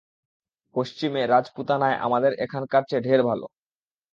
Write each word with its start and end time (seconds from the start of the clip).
পশ্চিমে 0.75 1.21
রাজপুতানায় 1.25 1.97
আমাদের 2.05 2.31
এখানকার 2.45 2.83
চেয়ে 2.89 3.05
ঢের 3.07 3.21
ভাল। 3.27 3.39